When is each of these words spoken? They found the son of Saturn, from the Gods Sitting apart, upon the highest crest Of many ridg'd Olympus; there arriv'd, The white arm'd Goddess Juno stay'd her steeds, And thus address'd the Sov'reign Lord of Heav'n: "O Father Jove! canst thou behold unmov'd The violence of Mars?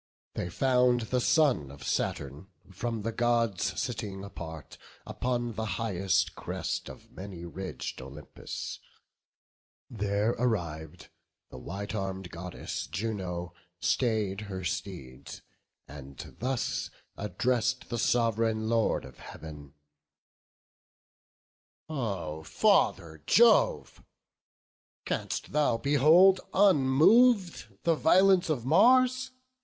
They 0.33 0.49
found 0.49 1.01
the 1.01 1.21
son 1.21 1.69
of 1.69 1.83
Saturn, 1.83 2.47
from 2.71 3.03
the 3.03 3.11
Gods 3.11 3.79
Sitting 3.79 4.23
apart, 4.23 4.79
upon 5.05 5.53
the 5.53 5.65
highest 5.77 6.33
crest 6.33 6.89
Of 6.89 7.11
many 7.11 7.45
ridg'd 7.45 8.01
Olympus; 8.01 8.79
there 9.91 10.31
arriv'd, 10.39 11.09
The 11.51 11.59
white 11.59 11.93
arm'd 11.93 12.31
Goddess 12.31 12.87
Juno 12.87 13.53
stay'd 13.79 14.41
her 14.49 14.63
steeds, 14.63 15.43
And 15.87 16.35
thus 16.39 16.89
address'd 17.15 17.91
the 17.91 17.99
Sov'reign 17.99 18.67
Lord 18.67 19.05
of 19.05 19.19
Heav'n: 19.19 19.75
"O 21.89 22.41
Father 22.41 23.21
Jove! 23.27 24.03
canst 25.05 25.51
thou 25.51 25.77
behold 25.77 26.41
unmov'd 26.55 27.77
The 27.83 27.93
violence 27.93 28.49
of 28.49 28.65
Mars? 28.65 29.29